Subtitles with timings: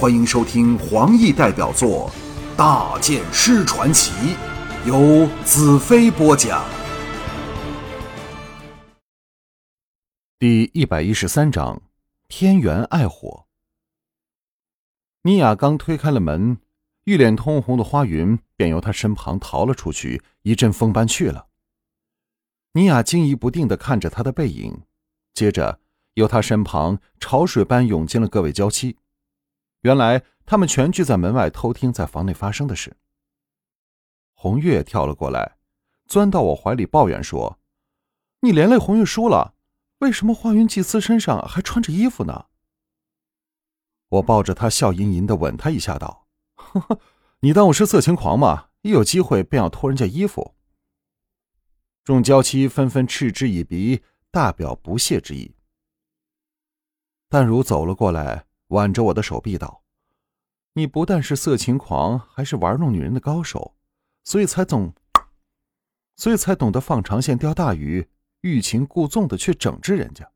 [0.00, 2.10] 欢迎收听黄奕代表作
[2.56, 4.10] 《大剑师传奇》，
[4.86, 6.64] 由子飞播讲。
[10.38, 11.82] 第一百一十三章：
[12.28, 13.44] 天元爱火。
[15.24, 16.56] 尼亚刚推开了门，
[17.04, 21.48] 一脸通红的花云便由他身旁逃了出去，一阵风般去了。
[22.72, 24.80] 尼亚惊疑不定的看着他的背影，
[25.34, 25.78] 接着
[26.14, 28.96] 由他身旁潮水般涌进了各位娇妻。
[29.80, 32.96] 原来他们全聚在门外偷听在房内发生的事。
[34.34, 35.56] 红月跳了过来，
[36.06, 37.58] 钻到我怀里抱怨说
[38.40, 39.54] ：“你连累红月输了，
[39.98, 42.46] 为什么花云祭司身上还穿着衣服呢？”
[44.08, 47.00] 我抱着他，笑吟吟的吻他一下，道：“呵呵，
[47.40, 48.70] 你当我是色情狂吗？
[48.82, 50.56] 一有机会便要脱人家衣服。”
[52.02, 55.54] 众娇妻纷纷嗤之以鼻，大表不屑之意。
[57.28, 59.82] 淡如走了过来，挽着我的手臂道
[60.74, 63.76] ：“你不但是色情狂，还是玩弄女人的高手，
[64.24, 64.94] 所以才总，
[66.16, 68.08] 所以才懂得放长线钓大鱼，
[68.42, 70.30] 欲擒故纵的去整治人家。”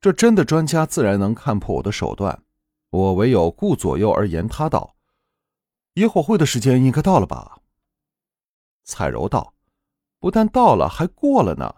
[0.00, 2.42] 这真的专家自然能看破我的手段，
[2.90, 4.94] 我唯有顾左右而言他道
[5.94, 7.58] ：“野火会的时间应该到了吧？”
[8.84, 9.54] 彩柔道
[10.20, 11.74] ：“不但到了，还过了呢。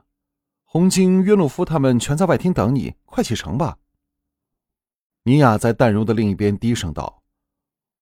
[0.65, 3.79] 红金、约诺夫他们全在外厅等你，快启程吧。”
[5.27, 7.25] 尼亚在淡如的另一边低声道：“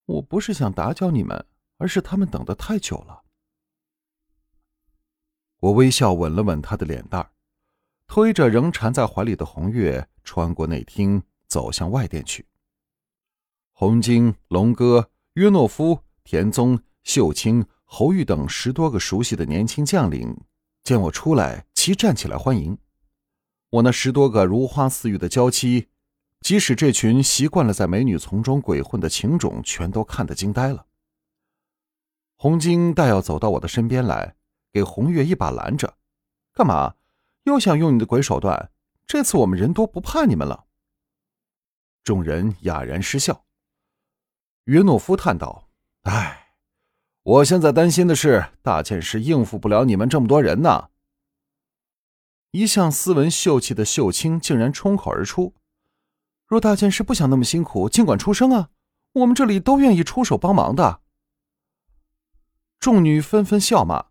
[0.04, 1.46] 我不是想打搅你们，
[1.78, 3.22] 而是他们等得太久了。”
[5.60, 7.30] 我微笑吻了吻他的脸蛋儿。
[8.06, 12.46] 推着仍缠在怀里的红月，穿过内厅，走向外殿去。
[13.72, 20.38] 红金、龙哥、约诺夫、田宗、秀清、侯玉等十多个熟悉的年轻将领
[20.82, 22.76] 见我出来，齐站起来欢迎。
[23.70, 25.88] 我那十多个如花似玉的娇妻，
[26.44, 30.84] 即使这群习惯了在美女丛中鬼混的情种，全都看得惊呆了。
[32.36, 34.36] 红金待要走到我的身边来，
[34.70, 35.96] 给红月一把拦着
[36.52, 36.96] ：“干嘛？”
[37.44, 38.70] 又想用你的鬼手段？
[39.06, 40.66] 这次我们人多，不怕你们了。
[42.02, 43.46] 众人哑然失笑。
[44.64, 45.70] 约诺夫叹道
[46.04, 46.56] ：“哎，
[47.22, 50.90] 我现在担心的是，大剑师应付不了你们这么多人呢。”
[52.52, 55.54] 一向斯文秀气的秀清竟然冲口而出
[56.54, 58.70] ：“若大剑师不想那么辛苦，尽管出声啊，
[59.10, 61.00] 我们这里都愿意出手帮忙的。”
[62.78, 64.06] 众女纷纷笑骂。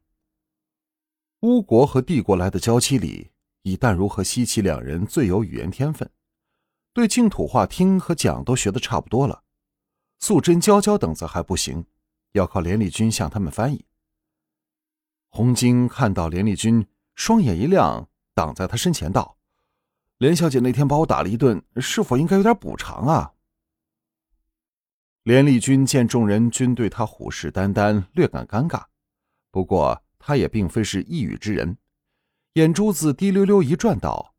[1.40, 6.10] 巫国和帝国来的娇妻里，以淡如和西岐两人最有语言天分，
[6.92, 9.44] 对净土话听和讲都学得差不多了。
[10.20, 11.86] 素贞、娇娇等则还不行，
[12.34, 13.86] 要靠连丽君向他们翻译。
[15.30, 19.38] 红晶看到连丽君，双眼一亮，挡在他身前道
[20.24, 23.34] ：“连小姐那天把我打了一顿，是否应该有点补偿啊？”
[25.24, 28.86] 连丽君见众人均对他虎视眈眈，略感尴尬，
[29.52, 30.02] 不过。
[30.26, 31.78] 他也并非是一语之人，
[32.54, 34.34] 眼珠子滴溜溜一转，道：“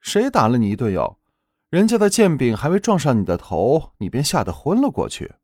[0.00, 1.18] 谁打了你一顿哟？
[1.68, 5.34] 人家的剑柄还未撞上你的头，你便吓得昏了过去。”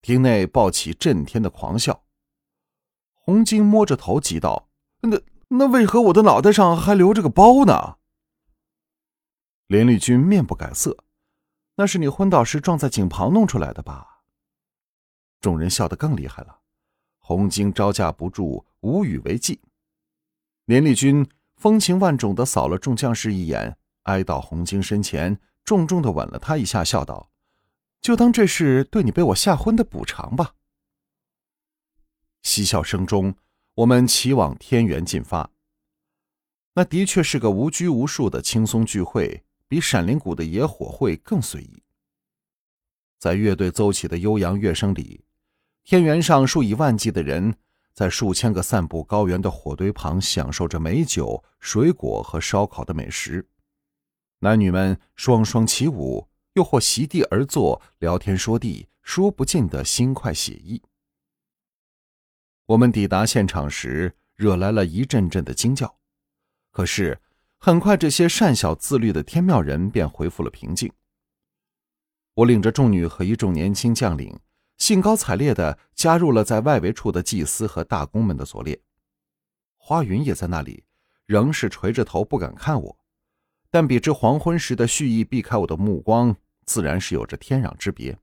[0.00, 2.04] 厅内爆起震天的狂笑。
[3.14, 4.68] 红金摸着头急道
[5.02, 7.96] ：“那那为何我的脑袋上还留着个包呢？”
[9.66, 10.96] 连丽君面不改色
[11.76, 14.22] ：“那是你昏倒时撞在井旁弄出来的吧？”
[15.40, 16.60] 众人笑得更厉害了。
[17.18, 19.60] 红晶招架不住，无语为继。
[20.66, 21.26] 连丽君
[21.56, 27.30] 风情万种的扫了众将士一眼，挨到红晶身前，重重的吻了他一下，笑道
[28.02, 30.54] ：“就当这是对你被我吓昏的补偿吧。”
[32.42, 33.36] 嬉笑声中，
[33.76, 35.50] 我们齐往天元进发。
[36.74, 41.82] 那的确是个无拘无束的轻松聚会，比闪灵谷的野火会更随意。
[43.18, 45.24] 在乐队奏起的悠扬乐声里。
[45.82, 47.54] 天原上数以万计的人，
[47.92, 53.46] 在数千个散布高原的火堆旁，享受着美酒、水果和烧烤的美食。
[54.38, 60.82] 男女们双双起舞，又或席地而坐，聊天说地，说不尽的心快写意。
[62.64, 65.98] 我们抵达现场时，惹来了一阵阵的惊叫。
[66.70, 67.20] 可是，
[67.64, 70.92] 很快这些善小自律的天庙人便恢复了平静。
[72.34, 74.38] 我领着众女和一众年轻将领。
[74.76, 78.78] 兴高采烈地加入了在外围处的祭司和大公们的左列，
[79.78, 80.84] 花云也在那里，
[81.24, 82.98] 仍是垂着头不敢看我，
[83.70, 86.36] 但比之黄昏时的蓄意避开我的目光，
[86.66, 88.18] 自然是有着天壤之别。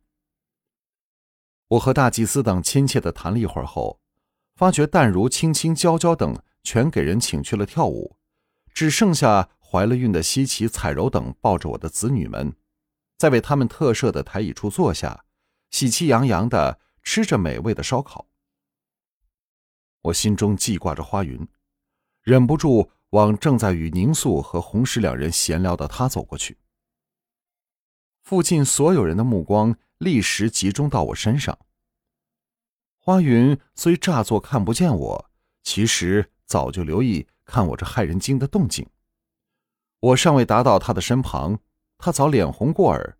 [1.69, 3.99] 我和大祭司等亲切地谈了一会儿后，
[4.53, 8.15] 发觉淡如、青青、娇娇等全给人请去了跳舞，
[8.73, 12.55] 只剩下怀了孕的西岐、彩柔等抱着我的子女们。
[13.17, 15.25] 在为他们特设的台椅处坐下，
[15.69, 18.27] 喜气洋洋的吃着美味的烧烤。
[20.01, 21.47] 我心中记挂着花云，
[22.23, 26.57] 忍不住往正在与宁素和红石两人闲聊的他走过去。
[28.23, 31.59] 附近所有人的目光立时集中到我身上。
[32.97, 35.31] 花云虽乍作看不见我，
[35.61, 38.87] 其实早就留意看我这骇人精的动静。
[39.99, 41.59] 我尚未达到他的身旁，
[41.97, 43.17] 他早脸红过耳，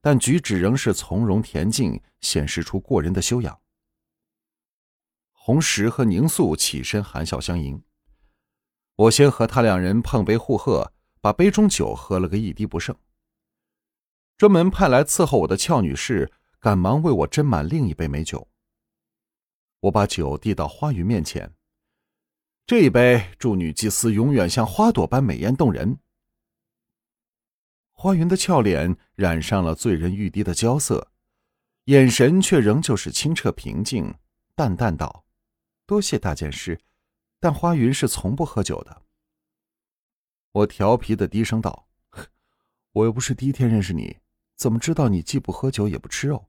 [0.00, 3.60] 但举止仍是从容恬静，显示出过人的修养。
[5.32, 7.82] 红石和宁素起身含笑相迎，
[8.94, 12.96] 我先和他两人碰杯互贺，把杯中酒喝了个一滴不剩。
[14.38, 18.48] 专门派来伺候我的俏女士赶忙为我斟满另一杯美酒。
[19.80, 21.52] 我把酒递到花云面前，
[22.64, 25.98] 这一杯祝女祭司永远像花朵般美艳动人。
[27.90, 31.12] 花云的俏脸染上了醉人欲滴的娇色，
[31.84, 34.14] 眼神却仍旧是清澈平静，
[34.54, 35.24] 淡淡道
[35.86, 36.78] ：“多谢大剑师，
[37.38, 39.02] 但花云是从不喝酒的。”
[40.52, 41.88] 我调皮的低声道
[42.92, 44.18] ：“我又不是第一天认识你。”
[44.54, 46.48] 怎么知道你既不喝酒也不吃肉？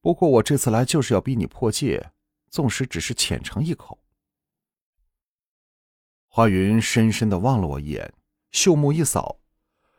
[0.00, 2.10] 不过我这次来就是要逼你破戒，
[2.50, 4.00] 纵使只是浅尝一口。
[6.38, 8.14] 花云深深的望了我一眼，
[8.52, 9.40] 秀目一扫，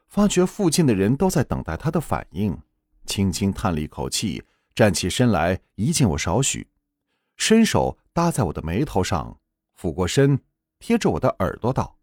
[0.08, 2.58] 发觉附近的人都在等待他的反应，
[3.06, 4.42] 轻轻叹了一口气，
[4.74, 6.70] 站起身来，移近我少许，
[7.36, 9.38] 伸手搭在我的眉头上，
[9.74, 10.42] 俯过身，
[10.80, 12.00] 贴着我的耳朵道：“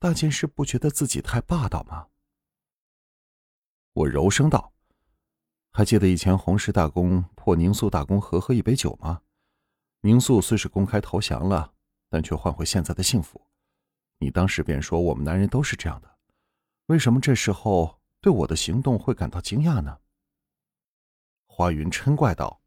[0.00, 2.08] 大剑师不觉得自己太霸道吗？”
[3.94, 4.72] 我柔声道
[5.70, 9.20] ：“还记得以前红石大公破宁素大公合喝一杯酒吗？
[10.00, 11.74] 宁素虽是公开投降了，
[12.10, 13.40] 但却换回现在的幸福。
[14.18, 16.18] 你当时便说我们男人都是这样的，
[16.86, 20.00] 为什么这时候对我的行动会感到惊讶呢？”
[21.48, 22.60] 花云嗔怪道：“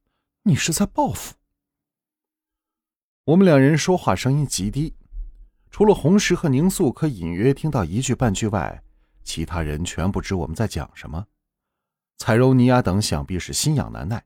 [0.43, 1.35] 你是在报复？”
[3.25, 4.95] 我们两人说话声音极低，
[5.69, 8.83] 除了红石和宁素可隐约听到一句半句外。
[9.23, 11.25] 其他人全不知我们在讲什么，
[12.17, 14.25] 彩柔、尼亚等想必是心痒难耐。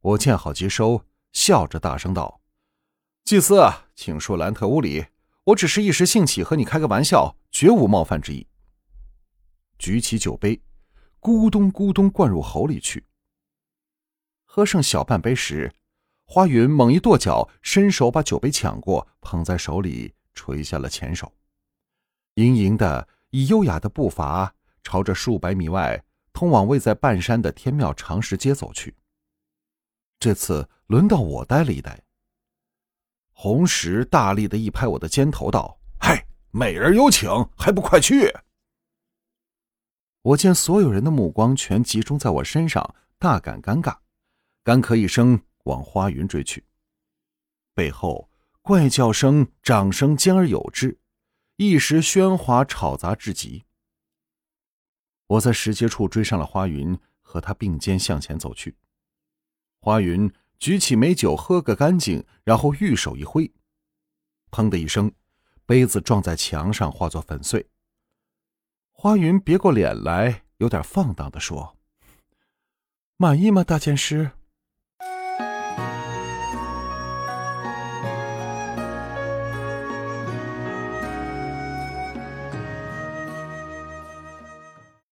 [0.00, 2.40] 我见好即收，笑着大声道
[3.24, 3.60] ：“祭司，
[3.94, 5.06] 请恕兰特无礼，
[5.44, 8.46] 我只是一时兴起和你开个玩笑，绝无冒犯之意。”
[9.78, 10.60] 举起酒杯，
[11.20, 13.04] 咕咚咕咚灌入喉里去。
[14.44, 15.72] 喝剩小半杯时，
[16.26, 21.32] 花云猛一跺脚，伸手把酒杯抢过，捧在手里，垂下了前手，
[22.34, 23.08] 盈盈的。
[23.34, 26.04] 以优雅的步伐，朝着数百米外
[26.34, 28.94] 通往位在半山的天庙长石街走去。
[30.20, 31.98] 这次轮到我呆了一呆。
[33.32, 38.32] 红石大力的一拍我的肩头，道：“嗨，美人有请，还不快去！”
[40.22, 43.96] 我见所有人的目光全集中在我身上，大感尴尬，
[44.62, 46.64] 干咳一声，往花云追去。
[47.74, 48.30] 背后
[48.60, 50.98] 怪叫声、掌声兼而有之。
[51.56, 53.64] 一时喧哗吵杂至极。
[55.26, 58.76] 我在石阶处追上了花云，和他并肩向前走去。
[59.80, 60.32] 花云
[60.62, 63.50] 举起美酒喝个干净，然后玉手一挥，
[64.52, 65.10] 砰的一声，
[65.66, 67.68] 杯子撞在墙上，化作粉碎。
[68.92, 71.76] 花云别过脸来，有点放荡的说
[73.18, 74.30] ：“满意吗，大剑师？”